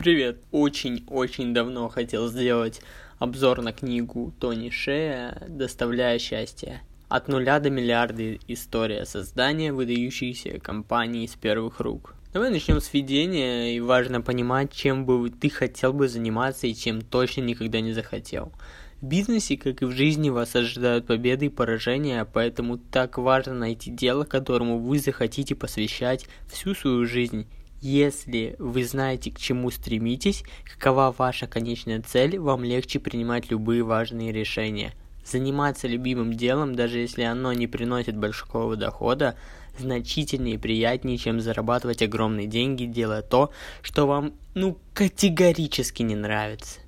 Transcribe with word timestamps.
Привет! 0.00 0.38
Очень-очень 0.50 1.52
давно 1.52 1.90
хотел 1.90 2.28
сделать 2.28 2.80
обзор 3.18 3.60
на 3.60 3.74
книгу 3.74 4.32
Тони 4.40 4.70
Шея 4.70 5.42
«Доставляя 5.46 6.18
счастье». 6.18 6.80
От 7.10 7.28
нуля 7.28 7.60
до 7.60 7.68
миллиарда 7.68 8.36
история 8.48 9.04
создания 9.04 9.74
выдающейся 9.74 10.58
компании 10.58 11.26
с 11.26 11.34
первых 11.34 11.80
рук. 11.80 12.14
Давай 12.32 12.48
начнем 12.48 12.80
с 12.80 12.90
введения, 12.94 13.76
и 13.76 13.80
важно 13.80 14.22
понимать, 14.22 14.72
чем 14.72 15.04
бы 15.04 15.28
ты 15.28 15.50
хотел 15.50 15.92
бы 15.92 16.08
заниматься 16.08 16.66
и 16.66 16.74
чем 16.74 17.02
точно 17.02 17.42
никогда 17.42 17.82
не 17.82 17.92
захотел. 17.92 18.52
В 19.02 19.06
бизнесе, 19.06 19.58
как 19.58 19.82
и 19.82 19.84
в 19.84 19.90
жизни, 19.90 20.30
вас 20.30 20.56
ожидают 20.56 21.06
победы 21.06 21.46
и 21.46 21.50
поражения, 21.50 22.24
поэтому 22.24 22.78
так 22.78 23.18
важно 23.18 23.52
найти 23.52 23.90
дело, 23.90 24.24
которому 24.24 24.78
вы 24.78 24.98
захотите 24.98 25.54
посвящать 25.54 26.26
всю 26.50 26.74
свою 26.74 27.04
жизнь. 27.04 27.46
Если 27.80 28.56
вы 28.58 28.84
знаете, 28.84 29.30
к 29.30 29.38
чему 29.38 29.70
стремитесь, 29.70 30.44
какова 30.64 31.14
ваша 31.16 31.46
конечная 31.46 32.02
цель, 32.02 32.38
вам 32.38 32.62
легче 32.62 32.98
принимать 32.98 33.50
любые 33.50 33.82
важные 33.82 34.32
решения. 34.32 34.92
Заниматься 35.24 35.88
любимым 35.88 36.34
делом, 36.34 36.74
даже 36.74 36.98
если 36.98 37.22
оно 37.22 37.54
не 37.54 37.66
приносит 37.66 38.18
большого 38.18 38.76
дохода, 38.76 39.34
значительнее 39.78 40.56
и 40.56 40.58
приятнее, 40.58 41.16
чем 41.16 41.40
зарабатывать 41.40 42.02
огромные 42.02 42.46
деньги, 42.46 42.84
делая 42.84 43.22
то, 43.22 43.50
что 43.80 44.06
вам, 44.06 44.34
ну, 44.54 44.76
категорически 44.92 46.02
не 46.02 46.16
нравится. 46.16 46.80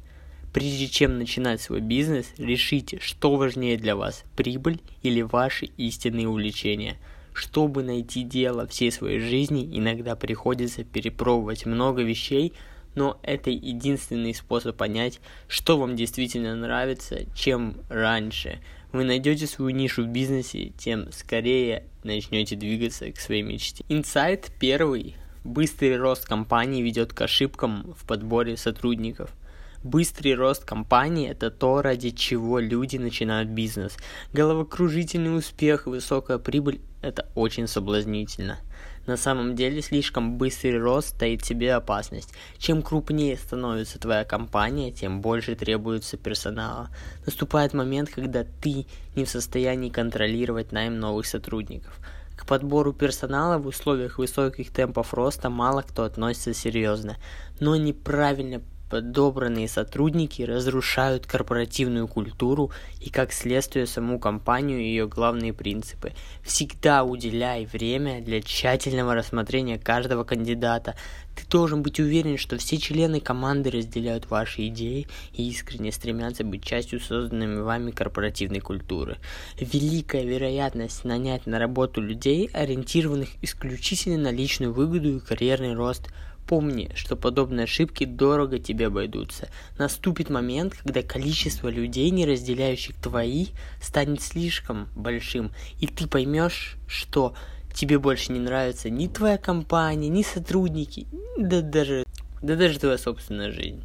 Прежде 0.53 0.89
чем 0.89 1.19
начинать 1.19 1.63
свой 1.63 1.81
бизнес, 1.81 2.27
решите, 2.37 2.99
что 3.01 3.37
важнее 3.37 3.79
для 3.79 3.97
вас– 3.97 4.25
прибыль 4.37 4.81
или 5.03 5.23
ваши 5.23 5.67
истинные 5.79 6.29
увлечения. 6.29 6.99
Чтобы 7.33 7.83
найти 7.83 8.23
дело 8.23 8.67
всей 8.67 8.93
своей 8.93 9.21
жизни, 9.21 9.69
иногда 9.73 10.17
приходится 10.17 10.85
перепробовать 10.85 11.67
много 11.67 12.03
вещей, 12.03 12.53
но 12.95 13.19
это 13.23 13.51
единственный 13.51 14.35
способ 14.35 14.77
понять, 14.77 15.21
что 15.49 15.79
вам 15.79 15.97
действительно 15.97 16.55
нравится, 16.55 17.21
чем 17.35 17.77
раньше. 17.89 18.61
Вы 18.93 19.05
найдете 19.05 19.47
свою 19.47 19.75
нишу 19.75 20.05
в 20.05 20.09
бизнесе, 20.09 20.73
тем 20.77 21.11
скорее 21.13 21.85
начнете 22.05 22.57
двигаться 22.57 23.11
к 23.11 23.19
своей 23.19 23.43
мечте. 23.43 23.85
Инсайт 23.89 24.51
первый. 24.61 25.17
Быстрый 25.45 25.97
рост 25.97 26.27
компании 26.27 26.83
ведет 26.83 27.15
к 27.15 27.21
ошибкам 27.23 27.95
в 27.99 28.07
подборе 28.07 28.57
сотрудников– 28.57 29.31
Быстрый 29.85 30.35
рост 30.35 30.65
компании– 30.65 31.29
это 31.31 31.51
то, 31.51 31.83
ради 31.83 32.11
чего 32.11 32.61
люди 32.61 32.99
начинают 32.99 33.49
бизнес. 33.49 33.97
Головокружительный 34.33 35.37
успех 35.37 35.87
и 35.87 35.91
высокая 35.91 36.39
прибыль– 36.39 36.81
это 37.03 37.29
очень 37.35 37.67
соблазнительно. 37.67 38.61
На 39.07 39.17
самом 39.17 39.57
деле, 39.57 39.83
слишком 39.83 40.39
быстрый 40.39 40.79
рост 40.79 41.09
стоит 41.17 41.45
себе 41.45 41.75
опасность. 41.75 42.33
Чем 42.59 42.83
крупнее 42.83 43.37
становится 43.37 43.99
твоя 43.99 44.25
компания, 44.25 44.93
тем 44.93 45.21
больше 45.21 45.57
требуется 45.57 46.17
персонала. 46.17 46.89
Наступает 47.27 47.75
момент, 47.75 48.09
когда 48.09 48.45
ты 48.45 48.87
не 49.17 49.25
в 49.25 49.29
состоянии 49.29 49.91
контролировать 49.91 50.71
найм 50.71 51.01
новых 51.01 51.27
сотрудников. 51.27 51.99
К 52.37 52.47
подбору 52.47 52.93
персонала 52.93 53.59
в 53.59 53.67
условиях 53.67 54.19
высоких 54.19 54.73
темпов 54.73 55.13
роста 55.13 55.51
мало 55.51 55.83
кто 55.83 56.05
относится 56.05 56.55
серьезно, 56.55 57.17
но 57.59 57.75
неправильно 57.75 58.63
подобранные 58.93 59.69
сотрудники 59.69 60.43
разрушают 60.43 61.27
корпоративную 61.27 62.07
культуру 62.07 62.73
и, 63.01 63.09
как 63.09 63.33
следствие, 63.33 63.87
саму 63.87 64.19
компанию 64.19 64.81
и 64.81 64.85
ее 64.85 65.09
главные 65.09 65.55
принципы. 65.55 66.13
Всегда 66.43 67.03
уделяй 67.03 67.65
время 67.65 68.21
для 68.21 68.43
тщательного 68.43 69.15
рассмотрения 69.15 69.79
каждого 69.79 70.25
кандидата. 70.25 70.95
Ты 71.35 71.47
должен 71.49 71.81
быть 71.81 72.01
уверен, 72.01 72.37
что 72.37 72.59
все 72.59 72.77
члены 72.77 73.19
команды 73.19 73.71
разделяют 73.71 74.29
ваши 74.29 74.67
идеи 74.67 75.09
и 75.33 75.49
искренне 75.49 75.91
стремятся 75.91 76.45
быть 76.45 76.63
частью 76.63 77.01
созданными 77.01 77.61
вами 77.61 77.93
корпоративной 77.93 78.61
культуры. 78.61 79.17
Великая 79.59 80.25
вероятность 80.25 81.05
нанять 81.05 81.47
на 81.47 81.59
работу 81.59 82.03
людей, 82.03 82.51
ориентированных 82.53 83.31
исключительно 83.41 84.19
на 84.19 84.31
личную 84.31 84.75
выгоду 84.75 85.17
и 85.17 85.21
карьерный 85.21 85.73
рост– 85.73 86.11
Помни, 86.47 86.91
что 86.95 87.17
подобные 87.17 87.65
ошибки 87.65 88.05
дорого 88.05 88.59
тебе 88.59 88.89
обойдутся. 88.89 89.49
Наступит 89.79 90.29
момент, 90.29 90.75
когда 90.75 91.03
количество 91.03 91.69
людей, 91.69 92.11
не 92.11 92.27
разделяющих 92.27 92.97
твои, 92.97 93.47
станет 93.81 94.21
слишком 94.21 94.89
большим, 94.95 95.53
и 95.81 95.87
ты 95.87 96.07
поймешь, 96.07 96.77
что 96.87 97.35
тебе 97.75 97.99
больше 97.99 98.33
не 98.33 98.41
нравится 98.41 98.91
ни 98.91 99.07
твоя 99.07 99.39
компания, 99.39 100.09
ни 100.09 100.23
сотрудники, 100.23 101.07
да 101.39 101.63
даже, 101.63 102.05
да 102.43 102.57
даже 102.57 102.79
твоя 102.79 102.99
собственная 102.99 103.51
жизнь. 103.51 103.83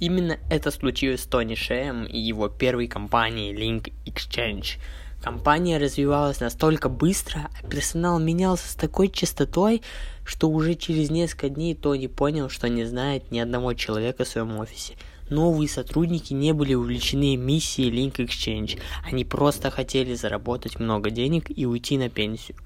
Именно 0.00 0.38
это 0.48 0.70
случилось 0.70 1.22
с 1.22 1.26
Тони 1.26 1.56
Шеем 1.56 2.04
и 2.04 2.18
его 2.18 2.48
первой 2.48 2.86
компанией 2.86 3.52
Link 3.52 3.92
Exchange– 4.06 4.78
Компания 5.22 5.78
развивалась 5.78 6.40
настолько 6.40 6.88
быстро, 6.88 7.50
а 7.60 7.66
персонал 7.66 8.18
менялся 8.20 8.68
с 8.68 8.74
такой 8.74 9.08
частотой, 9.08 9.82
что 10.24 10.48
уже 10.48 10.74
через 10.74 11.10
несколько 11.10 11.48
дней 11.48 11.74
Тони 11.74 12.06
понял, 12.06 12.48
что 12.48 12.68
не 12.68 12.84
знает 12.84 13.32
ни 13.32 13.40
одного 13.40 13.74
человека 13.74 14.24
в 14.24 14.28
своем 14.28 14.56
офисе. 14.58 14.94
Новые 15.28 15.68
сотрудники 15.68 16.32
не 16.32 16.52
были 16.52 16.74
увлечены 16.74 17.36
миссией 17.36 17.90
Link 17.90 18.16
Exchange, 18.16 18.78
они 19.04 19.24
просто 19.24 19.70
хотели 19.70 20.14
заработать 20.14 20.78
много 20.78 21.10
денег 21.10 21.50
и 21.54 21.66
уйти 21.66 21.98
на 21.98 22.08
пенсию. 22.08 22.56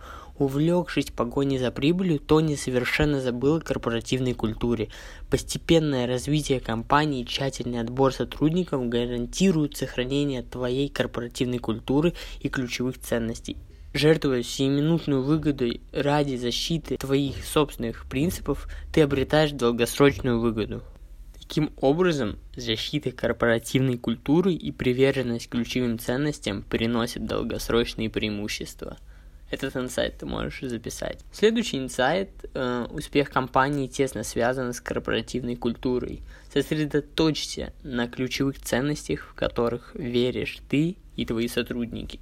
Увлекшись 0.42 1.12
погоней 1.12 1.58
за 1.58 1.70
прибылью, 1.70 2.18
Тони 2.18 2.56
совершенно 2.56 3.20
забыл 3.20 3.58
о 3.58 3.60
корпоративной 3.60 4.34
культуре. 4.34 4.88
Постепенное 5.30 6.08
развитие 6.08 6.58
компании 6.58 7.22
и 7.22 7.24
тщательный 7.24 7.78
отбор 7.78 8.12
сотрудников 8.12 8.88
гарантируют 8.88 9.76
сохранение 9.76 10.42
твоей 10.42 10.88
корпоративной 10.88 11.58
культуры 11.58 12.14
и 12.40 12.48
ключевых 12.48 12.98
ценностей. 12.98 13.56
Жертвуя 13.94 14.42
сиюминутную 14.42 15.22
выгодой 15.22 15.80
ради 15.92 16.34
защиты 16.34 16.96
твоих 16.96 17.44
собственных 17.44 18.06
принципов, 18.06 18.66
ты 18.92 19.02
обретаешь 19.02 19.52
долгосрочную 19.52 20.40
выгоду. 20.40 20.82
Таким 21.38 21.70
образом, 21.80 22.36
защита 22.56 23.12
корпоративной 23.12 23.96
культуры 23.96 24.54
и 24.54 24.72
приверженность 24.72 25.48
ключевым 25.48 26.00
ценностям 26.00 26.64
приносят 26.64 27.26
долгосрочные 27.26 28.10
преимущества– 28.10 28.96
этот 29.52 29.76
инсайт 29.76 30.18
ты 30.18 30.26
можешь 30.26 30.60
записать. 30.62 31.20
Следующий 31.30 31.78
инсайт 31.78 32.30
э, 32.54 32.86
успех 32.90 33.30
компании 33.30 33.86
тесно 33.86 34.24
связан 34.24 34.72
с 34.72 34.80
корпоративной 34.80 35.56
культурой. 35.56 36.22
Сосредоточься 36.52 37.74
на 37.82 38.08
ключевых 38.08 38.58
ценностях, 38.58 39.28
в 39.28 39.34
которых 39.34 39.94
веришь 39.94 40.58
ты 40.70 40.96
и 41.16 41.26
твои 41.26 41.48
сотрудники. 41.48 42.18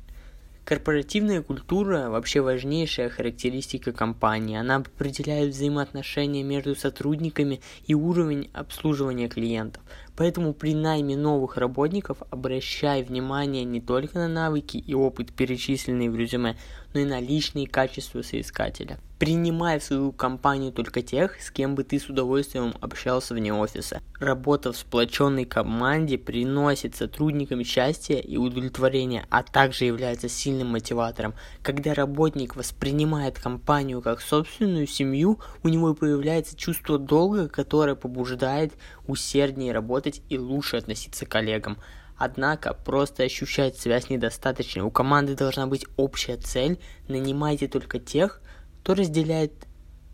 Корпоративная 0.65 1.43
культура 1.43 2.11
вообще 2.11 2.41
важнейшая 2.41 3.09
характеристика 3.09 3.93
компании. 3.93 4.57
Она 4.57 4.77
определяет 4.77 5.55
взаимоотношения 5.55 6.43
между 6.43 6.75
сотрудниками 6.75 7.61
и 7.87 7.95
уровень 7.95 8.51
обслуживания 8.53 9.29
клиентов. 9.29 9.83
Поэтому 10.21 10.53
при 10.53 10.75
найме 10.75 11.17
новых 11.17 11.57
работников 11.57 12.19
обращай 12.29 13.03
внимание 13.03 13.65
не 13.65 13.81
только 13.81 14.19
на 14.19 14.29
навыки 14.29 14.77
и 14.77 14.93
опыт, 14.93 15.33
перечисленные 15.33 16.11
в 16.11 16.15
резюме, 16.15 16.59
но 16.93 17.01
и 17.01 17.07
на 17.07 17.21
личные 17.21 17.67
качества 17.67 18.21
соискателя. 18.21 18.99
Принимай 19.19 19.79
в 19.79 19.85
свою 19.85 20.13
компанию 20.13 20.73
только 20.73 21.03
тех, 21.03 21.39
с 21.43 21.51
кем 21.51 21.75
бы 21.75 21.85
ты 21.85 21.99
с 21.99 22.09
удовольствием 22.09 22.73
общался 22.81 23.35
вне 23.35 23.53
офиса. 23.53 24.01
Работа 24.19 24.73
в 24.73 24.79
сплоченной 24.79 25.45
команде 25.45 26.17
приносит 26.17 26.97
сотрудникам 26.97 27.63
счастье 27.63 28.19
и 28.19 28.39
удовлетворение, 28.39 29.27
а 29.29 29.43
также 29.43 29.85
является 29.85 30.31
сильным 30.31 30.69
мотиватором. 30.69 31.35
Когда 31.61 31.93
работник 31.93 32.57
воспринимает 32.57 33.39
компанию 33.39 34.01
как 34.01 34.23
собственную 34.23 34.87
семью, 34.87 35.39
у 35.63 35.69
него 35.69 35.93
появляется 35.93 36.57
чувство 36.57 36.99
долга, 36.99 37.47
которое 37.47 37.97
побуждает 37.97 38.73
усерднее 39.07 39.75
работать 39.75 40.10
и 40.29 40.39
лучше 40.39 40.77
относиться 40.77 41.27
к 41.27 41.31
коллегам. 41.31 41.79
Однако 42.17 42.75
просто 42.75 43.23
ощущать 43.23 43.79
связь 43.79 44.11
недостаточно. 44.11 44.85
У 44.85 44.91
команды 44.91 45.35
должна 45.35 45.67
быть 45.67 45.87
общая 45.97 46.37
цель. 46.37 46.79
Нанимайте 47.09 47.67
только 47.67 47.99
тех, 47.99 48.43
кто 48.83 48.95
разделяет 48.95 49.53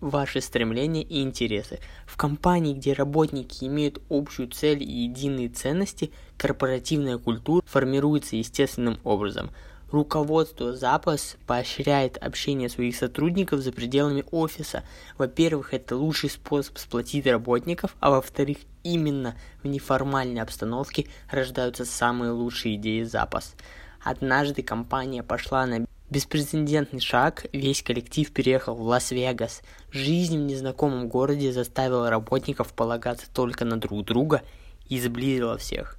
ваши 0.01 0.41
стремления 0.41 1.03
и 1.03 1.23
интересы. 1.23 1.81
В 2.07 2.17
компании, 2.17 2.75
где 2.75 2.93
работники 2.93 3.65
имеют 3.65 4.01
общую 4.09 4.49
цель 4.49 4.83
и 4.83 5.05
единые 5.05 5.49
ценности, 5.49 6.13
корпоративная 6.37 7.19
культура 7.19 7.63
формируется 7.67 8.37
естественным 8.37 8.99
образом. 9.05 9.51
Руководство 9.91 10.75
запас 10.75 11.37
поощряет 11.47 12.19
общение 12.19 12.69
своих 12.69 12.97
сотрудников 12.97 13.61
за 13.61 13.73
пределами 13.73 14.25
офиса. 14.33 14.83
Во-первых, 15.17 15.73
это 15.75 15.97
лучший 15.97 16.29
способ 16.29 16.79
сплотить 16.79 17.27
работников, 17.27 17.95
а 18.01 18.11
во-вторых, 18.11 18.59
именно 18.95 19.37
в 19.63 19.67
неформальной 19.67 20.43
обстановке 20.43 21.07
рождаются 21.31 21.85
самые 21.85 22.31
лучшие 22.31 22.77
идеи 22.77 23.03
запас. 23.03 23.55
Однажды 24.03 24.63
компания 24.63 25.23
пошла 25.23 25.67
на 25.67 25.87
Беспрецедентный 26.09 27.01
шаг, 27.01 27.47
весь 27.53 27.83
коллектив 27.83 28.31
переехал 28.31 28.77
в 28.77 28.83
Лас-Вегас. 28.83 29.63
Жизнь 29.91 30.39
в 30.39 30.47
незнакомом 30.47 31.09
городе 31.09 31.53
заставила 31.53 32.11
работников 32.11 32.73
полагаться 32.75 33.27
только 33.33 33.65
на 33.65 33.81
друг 33.81 34.05
друга 34.05 34.43
и 34.89 35.01
сблизила 35.01 35.59
всех. 35.59 35.99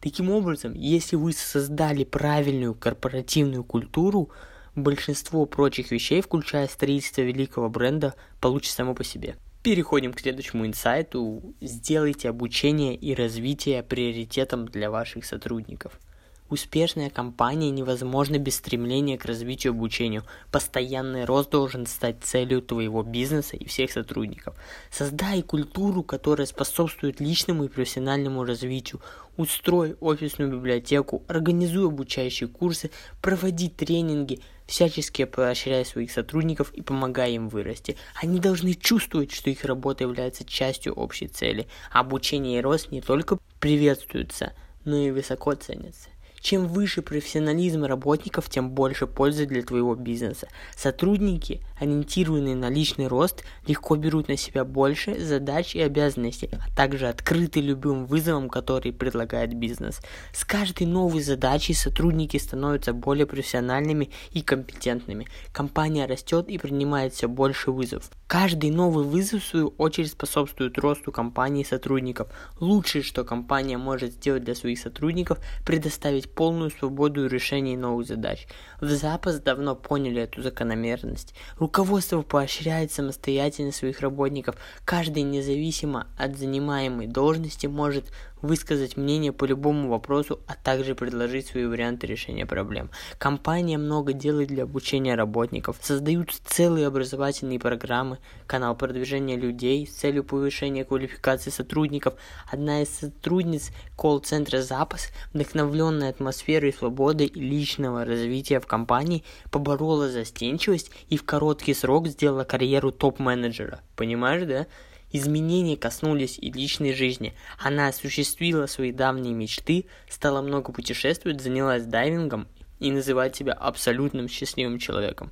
Таким 0.00 0.30
образом, 0.30 0.74
если 0.74 1.16
вы 1.16 1.32
создали 1.32 2.04
правильную 2.04 2.74
корпоративную 2.74 3.64
культуру, 3.64 4.30
большинство 4.76 5.46
прочих 5.46 5.90
вещей, 5.90 6.20
включая 6.20 6.68
строительство 6.68 7.22
великого 7.22 7.68
бренда, 7.68 8.14
получится 8.40 8.76
само 8.76 8.94
по 8.94 9.02
себе. 9.02 9.34
Переходим 9.64 10.12
к 10.12 10.20
следующему 10.20 10.66
инсайту. 10.66 11.54
Сделайте 11.62 12.28
обучение 12.28 12.94
и 12.94 13.14
развитие 13.14 13.82
приоритетом 13.82 14.66
для 14.66 14.90
ваших 14.90 15.24
сотрудников– 15.24 15.98
Успешная 16.50 17.08
компания 17.08 17.70
невозможна 17.70 18.38
без 18.38 18.56
стремления 18.56 19.16
к 19.16 19.24
развитию 19.24 19.72
и 19.72 19.76
обучению. 19.76 20.24
Постоянный 20.52 21.24
рост 21.24 21.50
должен 21.50 21.86
стать 21.86 22.22
целью 22.22 22.60
твоего 22.60 23.02
бизнеса 23.02 23.56
и 23.56 23.64
всех 23.64 23.90
сотрудников. 23.90 24.54
Создай 24.90 25.40
культуру, 25.40 26.02
которая 26.02 26.46
способствует 26.46 27.18
личному 27.18 27.64
и 27.64 27.68
профессиональному 27.68 28.44
развитию. 28.44 29.00
Устрой 29.38 29.96
офисную 30.00 30.52
библиотеку, 30.52 31.24
организуй 31.28 31.86
обучающие 31.88 32.48
курсы, 32.48 32.90
проводи 33.22 33.70
тренинги, 33.70 34.40
всячески 34.66 35.24
поощряй 35.24 35.86
своих 35.86 36.12
сотрудников 36.12 36.74
и 36.74 36.82
помогай 36.82 37.32
им 37.32 37.48
вырасти. 37.48 37.96
Они 38.20 38.38
должны 38.38 38.74
чувствовать, 38.74 39.32
что 39.32 39.48
их 39.48 39.64
работа 39.64 40.04
является 40.04 40.44
частью 40.44 40.92
общей 40.92 41.26
цели. 41.26 41.66
Обучение 41.90 42.58
и 42.58 42.62
рост 42.62 42.92
не 42.92 43.00
только 43.00 43.38
приветствуются, 43.60 44.52
но 44.84 44.98
и 44.98 45.10
высоко 45.10 45.54
ценятся. 45.54 46.13
Чем 46.44 46.66
выше 46.66 47.00
профессионализм 47.00 47.84
работников, 47.84 48.50
тем 48.50 48.68
больше 48.68 49.06
пользы 49.06 49.46
для 49.46 49.62
твоего 49.62 49.94
бизнеса. 49.94 50.46
Сотрудники, 50.76 51.62
ориентированные 51.80 52.54
на 52.54 52.68
личный 52.68 53.06
рост, 53.06 53.44
легко 53.66 53.96
берут 53.96 54.28
на 54.28 54.36
себя 54.36 54.66
больше 54.66 55.18
задач 55.18 55.74
и 55.74 55.80
обязанностей, 55.80 56.50
а 56.52 56.70
также 56.76 57.08
открыты 57.08 57.62
любым 57.62 58.04
вызовам, 58.04 58.50
которые 58.50 58.92
предлагает 58.92 59.54
бизнес. 59.54 60.02
С 60.34 60.44
каждой 60.44 60.86
новой 60.86 61.22
задачей 61.22 61.72
сотрудники 61.72 62.36
становятся 62.36 62.92
более 62.92 63.24
профессиональными 63.24 64.10
и 64.30 64.42
компетентными. 64.42 65.26
Компания 65.50 66.04
растет 66.04 66.50
и 66.50 66.58
принимает 66.58 67.14
все 67.14 67.26
больше 67.26 67.70
вызовов. 67.70 68.10
Каждый 68.26 68.70
новый 68.70 69.06
вызов, 69.06 69.42
в 69.42 69.46
свою 69.46 69.68
очередь, 69.78 70.10
способствует 70.10 70.76
росту 70.76 71.10
компании 71.10 71.62
и 71.62 71.66
сотрудников. 71.66 72.28
Лучшее, 72.60 73.02
что 73.02 73.24
компания 73.24 73.78
может 73.78 74.12
сделать 74.12 74.44
для 74.44 74.54
своих 74.54 74.78
сотрудников, 74.78 75.38
предоставить 75.64 76.33
полную 76.34 76.70
свободу 76.70 77.26
решения 77.26 77.76
новых 77.76 78.06
задач. 78.06 78.46
В 78.80 78.88
запас 78.90 79.40
давно 79.40 79.74
поняли 79.74 80.22
эту 80.22 80.42
закономерность. 80.42 81.34
Руководство 81.58 82.22
поощряет 82.22 82.92
самостоятельность 82.92 83.78
своих 83.78 84.00
работников. 84.00 84.56
Каждый 84.84 85.22
независимо 85.22 86.06
от 86.18 86.36
занимаемой 86.36 87.06
должности 87.06 87.66
может 87.66 88.06
высказать 88.44 88.96
мнение 88.96 89.32
по 89.32 89.46
любому 89.46 89.88
вопросу, 89.88 90.40
а 90.46 90.54
также 90.54 90.94
предложить 90.94 91.46
свои 91.46 91.64
варианты 91.64 92.06
решения 92.06 92.46
проблем. 92.46 92.90
Компания 93.18 93.78
много 93.78 94.12
делает 94.12 94.48
для 94.48 94.64
обучения 94.64 95.14
работников, 95.14 95.78
создают 95.80 96.30
целые 96.30 96.86
образовательные 96.86 97.58
программы, 97.58 98.18
канал 98.46 98.76
продвижения 98.76 99.36
людей 99.36 99.86
с 99.86 99.94
целью 99.94 100.24
повышения 100.24 100.84
квалификации 100.84 101.50
сотрудников. 101.50 102.14
Одна 102.50 102.82
из 102.82 102.90
сотрудниц 102.90 103.70
колл-центра 103.96 104.60
«Запас», 104.60 105.08
вдохновленная 105.32 106.10
атмосферой 106.10 106.72
свободы 106.72 107.24
и 107.24 107.40
личного 107.40 108.04
развития 108.04 108.60
в 108.60 108.66
компании, 108.66 109.24
поборола 109.50 110.10
застенчивость 110.10 110.90
и 111.08 111.16
в 111.16 111.24
короткий 111.24 111.74
срок 111.74 112.08
сделала 112.08 112.44
карьеру 112.44 112.92
топ-менеджера. 112.92 113.80
Понимаешь, 113.96 114.44
да? 114.44 114.66
Изменения 115.14 115.76
коснулись 115.76 116.40
и 116.40 116.50
личной 116.50 116.92
жизни. 116.92 117.34
Она 117.60 117.86
осуществила 117.86 118.66
свои 118.66 118.90
давние 118.90 119.32
мечты, 119.32 119.86
стала 120.08 120.42
много 120.42 120.72
путешествовать, 120.72 121.40
занялась 121.40 121.84
дайвингом 121.84 122.48
и 122.80 122.90
называть 122.90 123.36
себя 123.36 123.52
абсолютным 123.52 124.26
счастливым 124.26 124.80
человеком. 124.80 125.30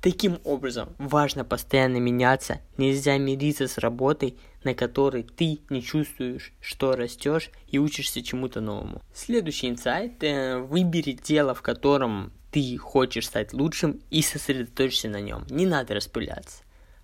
Таким 0.00 0.38
образом, 0.44 0.94
важно 0.98 1.44
постоянно 1.44 1.96
меняться, 1.96 2.60
нельзя 2.76 3.18
мириться 3.18 3.66
с 3.66 3.76
работой, 3.78 4.38
на 4.62 4.72
которой 4.72 5.24
ты 5.24 5.58
не 5.68 5.82
чувствуешь, 5.82 6.52
что 6.60 6.94
растешь 6.94 7.50
и 7.66 7.80
учишься 7.80 8.22
чему-то 8.22 8.60
новому. 8.60 9.02
Следующий 9.12 9.68
инсайт. 9.68 10.22
Э, 10.22 10.58
выбери 10.58 11.18
дело, 11.20 11.56
в 11.56 11.62
котором 11.62 12.32
ты 12.52 12.76
хочешь 12.76 13.26
стать 13.26 13.52
лучшим 13.52 14.00
и 14.10 14.22
сосредоточься 14.22 15.08
на 15.08 15.20
нем. 15.20 15.44
Не 15.50 15.66
надо 15.66 15.94
распыляться. 15.94 16.62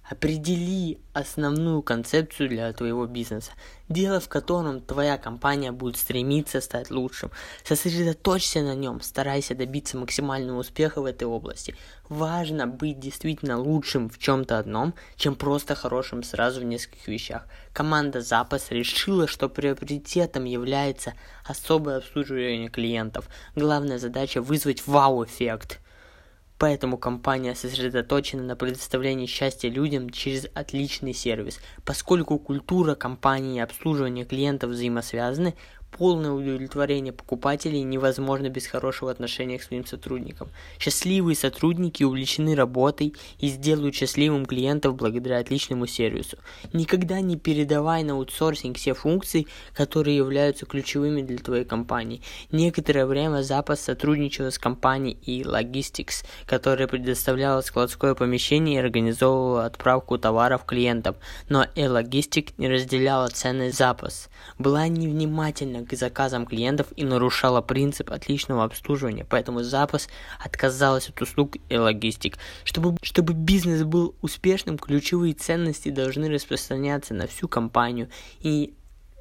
Определи 0.09 0.99
основную 1.13 1.83
концепцию 1.83 2.49
для 2.49 2.73
твоего 2.73 3.07
бизнеса, 3.07 3.53
дело 3.91 4.21
в 4.21 4.29
котором 4.29 4.81
твоя 4.81 5.19
компания 5.19 5.71
будет 5.71 5.99
стремиться 5.99 6.63
стать 6.63 6.91
лучшим. 6.91 7.31
Сосредоточься 7.63 8.63
на 8.63 8.75
нем, 8.75 9.03
старайся 9.03 9.55
добиться 9.55 9.99
максимального 9.99 10.61
успеха 10.61 11.03
в 11.03 11.05
этой 11.05 11.25
области. 11.25 11.77
Важно 12.09 12.67
быть 12.67 12.99
действительно 12.99 13.59
лучшим 13.59 14.09
в 14.09 14.19
чем-то 14.19 14.59
одном, 14.59 14.95
чем 15.17 15.35
просто 15.35 15.75
хорошим 15.75 16.23
сразу 16.23 16.63
в 16.63 16.65
нескольких 16.65 17.07
вещах. 17.07 17.47
Команда 17.75 18.23
Запас 18.23 18.71
решила, 18.71 19.27
что 19.27 19.51
приоритетом 19.51 20.45
является 20.45 21.13
особое 21.45 21.99
обслуживание 21.99 22.71
клиентов. 22.71 23.29
Главная 23.55 23.99
задача 23.99 24.41
вызвать 24.41 24.87
вау-эффект– 24.87 25.81
Поэтому 26.59 26.99
компания 26.99 27.55
сосредоточена 27.55 28.43
на 28.43 28.57
предоставлении 28.57 29.27
счастья 29.27 29.69
людям 29.69 30.11
через 30.11 30.47
отличный 30.55 31.15
сервис. 31.15 31.61
Поскольку 31.85 32.39
культура 32.39 32.97
компании 32.97 33.59
и 33.59 33.61
обслуживание 33.61 34.25
клиентов 34.25 34.71
взаимосвязаны, 34.71 35.55
Полное 35.91 36.31
удовлетворение 36.31 37.13
покупателей 37.13 37.83
невозможно 37.83 38.49
без 38.49 38.67
хорошего 38.67 39.11
отношения 39.11 39.59
к 39.59 39.63
своим 39.63 39.85
сотрудникам. 39.85 40.49
Счастливые 40.79 41.35
сотрудники 41.35 42.05
увлечены 42.05 42.55
работой 42.55 43.15
и 43.41 43.49
сделают 43.49 43.97
счастливым 43.97 44.47
клиентов 44.47 44.95
благодаря 44.95 45.39
отличному 45.39 45.87
сервису. 45.87 46.39
Никогда 46.73 47.21
не 47.21 47.37
передавай 47.37 48.05
на 48.05 48.13
аутсорсинг 48.13 48.77
все 48.77 48.95
функции, 48.95 49.47
которые 49.75 50.17
являются 50.17 50.67
ключевыми 50.67 51.23
для 51.23 51.39
твоей 51.39 51.65
компании. 51.65 52.23
Некоторое 52.53 53.07
время 53.07 53.43
запас 53.43 53.81
сотрудничал 53.81 54.53
с 54.53 54.59
компанией 54.59 55.19
и 55.23 55.43
Logistics, 55.43 56.25
которая 56.47 56.87
предоставляла 56.87 57.61
складское 57.61 58.15
помещение 58.15 58.77
и 58.77 58.79
организовывала 58.79 59.65
отправку 59.65 60.19
товаров 60.19 60.65
клиентам, 60.65 61.17
но 61.49 61.65
e-Logistic 61.75 62.53
не 62.59 62.69
разделяла 62.69 63.29
ценный 63.29 63.71
запас. 63.71 64.29
Была 64.59 64.87
невнимательна 64.87 65.78
к 65.87 65.95
заказам 65.97 66.47
клиентов 66.47 66.89
и 66.97 67.05
нарушала 67.05 67.61
принцип 67.61 68.11
отличного 68.11 68.65
обслуживания, 68.65 69.27
поэтому 69.29 69.63
запас 69.63 70.09
отказалась 70.43 71.09
от 71.09 71.21
услуг 71.21 71.57
и 71.69 71.77
логистик. 71.77 72.39
Чтобы, 72.65 72.97
чтобы 73.03 73.33
бизнес 73.33 73.83
был 73.85 74.15
успешным, 74.21 74.79
ключевые 74.79 75.35
ценности 75.35 75.91
должны 75.91 76.31
распространяться 76.31 77.15
на 77.15 77.27
всю 77.27 77.49
компанию 77.49 78.09
и 78.41 78.75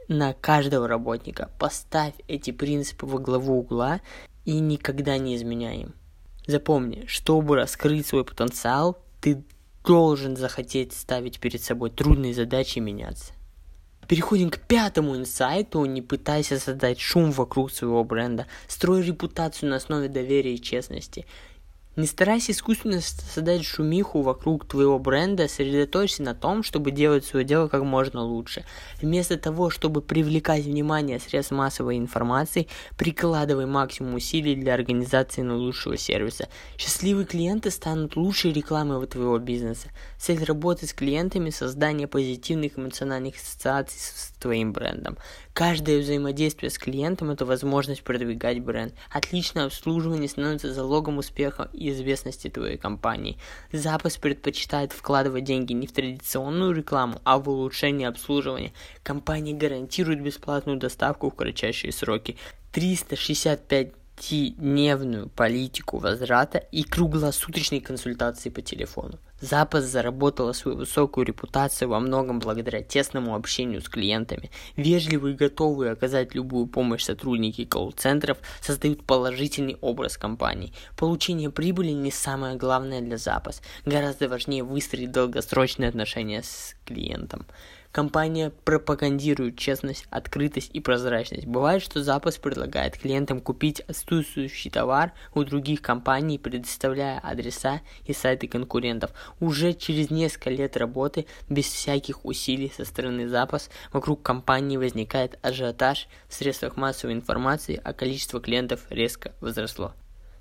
на 0.08 0.34
каждого 0.34 0.88
работника. 0.88 1.50
Поставь 1.60 2.14
эти 2.28 2.52
принципы 2.52 3.06
во 3.06 3.20
главу 3.20 3.60
угла 3.60 4.02
и 4.46 4.60
никогда 4.60 5.18
не 5.18 5.36
изменяй 5.36 5.80
им. 5.80 5.94
Запомни, 6.48 7.06
чтобы 7.08 7.58
раскрыть 7.58 8.08
свой 8.08 8.24
потенциал, 8.24 8.98
ты 9.20 9.44
должен 9.84 10.36
захотеть 10.36 10.94
ставить 10.94 11.40
перед 11.40 11.62
собой 11.62 11.90
трудные 11.90 12.34
задачи 12.34 12.78
и 12.78 12.82
меняться. 12.82 13.34
Переходим 14.08 14.50
к 14.50 14.60
пятому 14.60 15.16
инсайту. 15.18 15.84
Не 15.86 16.02
пытайся 16.02 16.60
создать 16.60 17.00
шум 17.00 17.32
вокруг 17.32 17.72
своего 17.72 18.04
бренда. 18.04 18.48
Строй 18.68 19.04
репутацию 19.04 19.70
на 19.70 19.76
основе 19.76 20.08
доверия 20.08 20.56
и 20.56 20.62
честности. 20.62 21.26
Не 21.98 22.06
старайся 22.06 22.52
искусственно 22.52 23.02
создать 23.02 23.66
шумиху 23.66 24.22
вокруг 24.22 24.68
твоего 24.68 25.00
бренда, 25.00 25.48
сосредоточься 25.48 26.22
на 26.22 26.36
том, 26.36 26.62
чтобы 26.62 26.92
делать 26.92 27.26
свое 27.26 27.44
дело 27.44 27.68
как 27.70 27.82
можно 27.82 28.22
лучше. 28.22 28.66
Вместо 29.02 29.36
того, 29.36 29.72
чтобы 29.72 30.04
привлекать 30.04 30.64
внимание 30.64 31.20
средств 31.20 31.54
массовой 31.54 31.98
информации, 31.98 32.68
прикладывай 33.00 33.66
максимум 33.66 34.14
усилий 34.14 34.54
для 34.56 34.76
организации 34.76 35.42
наилучшего 35.42 35.98
сервиса. 35.98 36.50
Счастливые 36.78 37.26
клиенты 37.26 37.72
станут 37.72 38.16
лучшей 38.16 38.54
рекламой 38.54 39.04
твоего 39.08 39.40
бизнеса. 39.40 39.90
Цель 40.20 40.44
работы 40.44 40.86
с 40.86 40.94
клиентами– 40.94 41.50
создание 41.52 42.08
позитивных 42.08 42.78
эмоциональных 42.78 43.38
ассоциаций 43.38 44.00
с 44.00 44.34
твоим 44.40 44.72
брендом. 44.72 45.18
Каждое 45.54 46.00
взаимодействие 46.02 46.70
с 46.70 46.78
клиентом– 46.78 47.30
это 47.32 47.44
возможность 47.44 48.04
продвигать 48.04 48.60
бренд. 48.60 48.94
Отличное 49.12 49.66
обслуживание 49.66 50.30
становится 50.30 50.72
залогом 50.72 51.18
успеха 51.18 51.72
и 51.74 51.87
известности 51.90 52.50
твоей 52.50 52.78
компании. 52.78 53.38
Запас 53.72 54.18
предпочитает 54.18 54.92
вкладывать 54.92 55.44
деньги 55.44 55.74
не 55.74 55.88
в 55.88 55.92
традиционную 55.92 56.74
рекламу, 56.74 57.22
а 57.24 57.38
в 57.38 57.50
улучшение 57.50 58.08
обслуживания. 58.08 58.74
Компания 59.04 59.54
гарантирует 59.54 60.22
бесплатную 60.22 60.78
доставку 60.78 61.30
в 61.30 61.36
кратчайшие 61.36 61.92
сроки. 61.92 62.38
365 62.72 63.94
пятидневную 64.18 65.30
политику 65.30 66.00
возврата 66.00 66.58
и 66.58 66.84
круглосуточные 66.84 67.82
консультации 67.82 68.50
по 68.50 68.62
телефону. 68.62 69.20
Запас 69.40 69.84
заработала 69.84 70.54
свою 70.54 70.78
высокую 70.78 71.26
репутацию 71.28 71.90
во 71.90 72.00
многом 72.00 72.40
благодаря 72.40 72.82
тесному 72.82 73.36
общению 73.36 73.82
с 73.82 73.90
клиентами. 73.90 74.50
Вежливые 74.76 75.36
и 75.36 75.38
готовые 75.38 75.92
оказать 75.92 76.34
любую 76.34 76.66
помощь 76.66 77.04
сотрудники 77.04 77.64
колл-центров 77.64 78.40
создают 78.62 79.06
положительный 79.06 79.78
образ 79.82 80.18
компании. 80.18 80.74
Получение 80.98 81.52
прибыли 81.52 81.92
не 81.92 82.12
самое 82.12 82.56
главное 82.56 83.02
для 83.02 83.18
запас. 83.18 83.62
Гораздо 83.86 84.28
важнее 84.28 84.64
выстроить 84.64 85.12
долгосрочные 85.12 85.90
отношения 85.90 86.42
с 86.42 86.76
клиентом. 86.86 87.46
Компания 87.98 88.52
пропагандирует 88.64 89.58
честность, 89.58 90.06
открытость 90.12 90.70
и 90.72 90.80
прозрачность. 90.80 91.48
Бывает, 91.48 91.82
что 91.82 92.04
запас 92.04 92.38
предлагает 92.38 92.96
клиентам 92.96 93.42
купить 93.42 93.80
отсутствующий 93.80 94.70
товар 94.70 95.14
у 95.34 95.44
других 95.44 95.82
компаний, 95.82 96.38
предоставляя 96.38 97.18
адреса 97.18 97.82
и 98.06 98.14
сайты 98.14 98.48
конкурентов. 98.48 99.10
Уже 99.40 99.74
через 99.74 100.12
несколько 100.12 100.52
лет 100.52 100.78
работы, 100.78 101.26
без 101.50 101.66
всяких 101.66 102.24
усилий 102.24 102.72
со 102.78 102.86
стороны 102.86 103.28
запас, 103.28 103.72
вокруг 103.92 104.22
компании 104.22 104.78
возникает 104.78 105.40
ажиотаж 105.42 106.08
в 106.30 106.36
средствах 106.36 106.78
массовой 106.78 107.16
информации, 107.16 107.82
а 107.84 107.94
количество 107.94 108.40
клиентов 108.40 108.82
резко 108.92 109.34
возросло. 109.42 109.94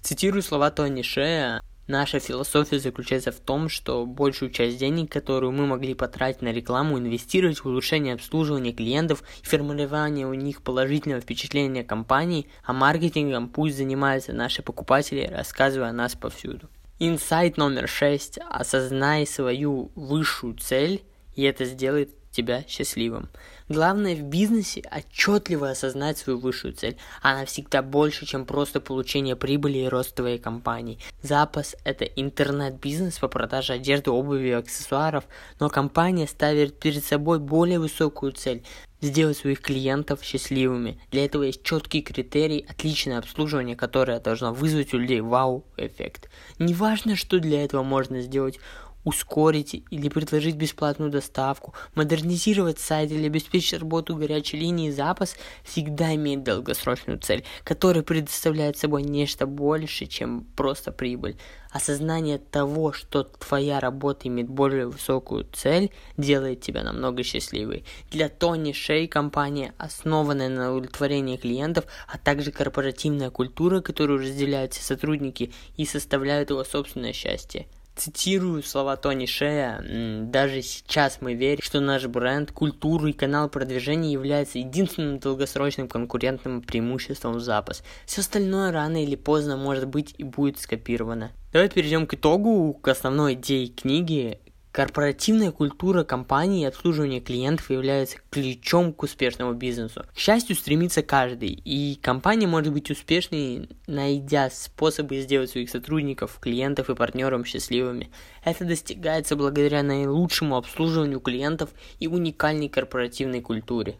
Цитирую 0.03 0.43
слова 0.43 0.71
Тони 0.71 1.01
Шея, 1.01 1.63
Наша 1.89 2.19
философия 2.19 2.81
заключается 2.81 3.31
в 3.31 3.39
том, 3.39 3.69
что 3.69 4.05
большую 4.07 4.51
часть 4.51 4.77
денег, 4.77 5.13
которую 5.13 5.53
мы 5.53 5.67
могли 5.67 5.95
потратить 5.95 6.43
на 6.43 6.53
рекламу, 6.53 6.99
инвестировать 6.99 7.59
в 7.59 7.67
улучшение 7.67 8.15
обслуживания 8.15 8.73
клиентов 8.73 9.23
и 9.43 9.47
формирование 9.47 10.27
у 10.27 10.35
них 10.35 10.63
положительного 10.63 11.21
впечатления 11.21 11.85
компании, 11.85 12.49
а 12.65 12.73
маркетингом 12.73 13.49
пусть 13.49 13.77
занимаются 13.77 14.33
наши 14.33 14.63
покупатели, 14.63 15.31
рассказывая 15.33 15.91
о 15.91 15.93
нас 15.93 16.17
повсюду. 16.17 16.69
Инсайт 16.99 17.57
номер 17.57 17.89
шесть. 17.89 18.41
Осознай 18.51 19.25
свою 19.25 19.93
высшую 19.95 20.55
цель, 20.55 21.05
и 21.37 21.45
это 21.45 21.67
сделает 21.67 22.11
тебя 22.37 22.65
счастливым. 22.69 23.29
Главное 23.69 24.15
в 24.15 24.23
бизнесе 24.23 24.83
отчетливо 24.95 25.71
осознать 25.71 26.19
свою 26.19 26.39
высшую 26.39 26.75
цель. 26.75 26.97
Она 27.23 27.45
всегда 27.47 27.83
больше, 27.83 28.27
чем 28.27 28.45
просто 28.45 28.81
получение 28.81 29.35
прибыли 29.35 29.79
и 29.79 29.89
рост 29.89 30.15
твоей 30.15 30.39
компании. 30.39 31.01
Запас– 31.23 31.75
это 31.85 32.05
интернет-бизнес 32.05 33.19
по 33.19 33.29
продаже 33.29 33.73
одежды, 33.73 34.11
обуви 34.11 34.49
и 34.49 34.53
аксессуаров, 34.53 35.25
но 35.59 35.69
компания 35.69 36.29
ставит 36.29 36.79
перед 36.79 37.05
собой 37.05 37.41
более 37.41 37.81
высокую 37.81 38.33
цель– 38.33 38.63
сделать 39.03 39.37
своих 39.37 39.61
клиентов 39.61 40.23
счастливыми. 40.23 40.99
Для 41.11 41.27
этого 41.27 41.43
есть 41.43 41.63
четкий 41.63 42.01
критерий, 42.01 42.65
отличное 42.67 43.19
обслуживание, 43.19 43.77
которое 43.77 44.21
должно 44.21 44.55
вызвать 44.55 44.95
у 44.95 44.99
людей 44.99 45.21
вау-эффект. 45.21 46.31
Неважно, 46.59 47.15
что 47.15 47.39
для 47.39 47.63
этого 47.63 47.83
можно 47.83 48.23
сделать– 48.23 48.59
ускорить 49.07 49.85
или 49.91 50.09
предложить 50.09 50.57
бесплатную 50.57 51.13
доставку, 51.13 51.75
модернизировать 51.95 52.81
сайт 52.81 53.13
или 53.13 53.27
обеспечить 53.27 53.79
работу 53.79 54.17
горячей 54.17 54.59
линии 54.59 54.91
запас 54.91 55.37
всегда 55.63 56.13
имеет 56.17 56.43
долгосрочную 56.43 57.21
цель, 57.21 57.45
которая 57.63 58.03
предоставляет 58.03 58.77
собой 58.77 59.05
нечто 59.05 59.47
больше, 59.47 60.07
чем 60.07 60.45
просто 60.57 60.91
прибыль. 60.91 61.37
Осознание 61.71 62.39
того, 62.39 62.93
что 62.93 63.23
твоя 63.23 63.79
работа 63.79 64.27
имеет 64.27 64.49
более 64.49 64.89
высокую 64.89 65.47
цель, 65.53 65.93
делает 66.17 66.63
тебя 66.63 66.83
намного 66.83 67.23
счастливее. 67.23 67.85
Для 68.11 68.29
Тони 68.29 68.73
Шей 68.73 69.07
компания, 69.07 69.73
основанная 69.79 70.49
на 70.49 70.73
удовлетворении 70.73 71.37
клиентов, 71.37 71.85
а 72.09 72.19
также 72.19 72.51
корпоративная 72.51 73.31
культура, 73.31 73.83
которую 73.83 74.19
разделяют 74.19 74.73
все 74.73 74.83
сотрудники 74.83 75.53
и 75.77 75.85
составляют 75.85 76.51
его 76.51 76.65
собственное 76.65 77.13
счастье. 77.13 77.69
Цитирую 77.97 78.63
слова 78.63 78.97
Тони 78.97 79.25
Шея, 79.25 79.83
даже 80.27 80.61
сейчас 80.61 81.23
мы 81.23 81.33
верим, 81.33 81.63
что 81.63 81.81
наш 81.81 82.05
бренд, 82.05 82.53
культура 82.53 83.09
и 83.09 83.15
канал 83.15 83.49
продвижения 83.49 84.13
является 84.13 84.59
единственным 84.59 85.19
долгосрочным 85.19 85.89
конкурентным 85.89 86.61
преимуществом 86.61 87.41
запас. 87.41 87.83
Все 88.05 88.21
остальное 88.21 88.71
рано 88.71 89.03
или 89.03 89.17
поздно 89.17 89.57
может 89.57 89.89
быть 89.89 90.15
и 90.19 90.25
будет 90.25 90.61
скопировано. 90.61 91.33
Давай 91.55 91.71
перейдем 91.71 92.07
к 92.07 92.13
итогу, 92.13 92.75
к 92.75 92.87
основной 92.89 93.33
идее 93.33 93.69
книги. 93.69 94.41
Корпоративная 94.77 95.53
культура 95.53 96.05
компании 96.05 96.61
и 96.61 96.67
обслуживание 96.67 97.23
клиентов 97.23 97.71
является 97.71 98.19
ключом 98.29 98.93
к 98.93 99.05
успешному 99.05 99.55
бизнесу. 99.55 100.05
К 100.15 100.19
счастью, 100.19 100.55
стремится 100.55 101.03
каждый, 101.03 101.49
и 101.65 101.99
компания 102.03 102.47
может 102.47 102.75
быть 102.75 102.91
успешной, 102.91 103.71
найдя 103.87 104.51
способы 104.51 105.23
сделать 105.23 105.49
своих 105.49 105.71
сотрудников, 105.71 106.39
клиентов 106.43 106.91
и 106.91 106.95
партнеров 106.95 107.47
счастливыми. 107.47 108.11
Это 108.45 108.67
достигается 108.67 109.35
благодаря 109.35 109.83
наилучшему 109.83 110.57
обслуживанию 110.57 111.21
клиентов 111.21 111.71
и 111.99 112.07
уникальной 112.07 112.69
корпоративной 112.69 113.41
культуре. 113.41 113.97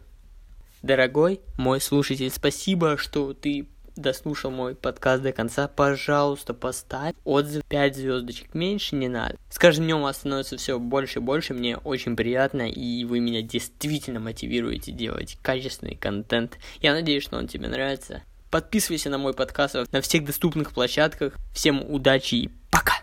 Дорогой 0.83 1.41
мой 1.57 1.81
слушатель, 1.81 2.29
спасибо, 2.29 2.97
что 2.97 3.33
ты 3.33 3.67
дослушал 4.01 4.51
мой 4.51 4.75
подкаст 4.75 5.23
до 5.23 5.31
конца, 5.31 5.67
пожалуйста, 5.67 6.53
поставь 6.53 7.15
отзыв 7.23 7.63
5 7.65 7.95
звездочек. 7.95 8.53
Меньше 8.53 8.95
не 8.95 9.07
надо. 9.07 9.35
С 9.49 9.57
каждым 9.57 9.85
днем 9.85 10.01
вас 10.01 10.17
становится 10.17 10.57
все 10.57 10.79
больше 10.79 11.19
и 11.19 11.21
больше. 11.21 11.53
Мне 11.53 11.77
очень 11.77 12.15
приятно, 12.15 12.69
и 12.69 13.05
вы 13.05 13.19
меня 13.19 13.41
действительно 13.41 14.19
мотивируете 14.19 14.91
делать 14.91 15.37
качественный 15.41 15.95
контент. 15.95 16.57
Я 16.81 16.93
надеюсь, 16.93 17.23
что 17.23 17.37
он 17.37 17.47
тебе 17.47 17.67
нравится. 17.67 18.23
Подписывайся 18.49 19.09
на 19.09 19.17
мой 19.17 19.33
подкаст 19.33 19.75
на 19.91 20.01
всех 20.01 20.25
доступных 20.25 20.71
площадках. 20.71 21.33
Всем 21.53 21.83
удачи 21.89 22.35
и 22.35 22.51
пока! 22.71 22.93